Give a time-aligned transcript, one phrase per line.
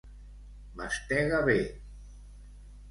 [0.79, 1.59] Mastega bé!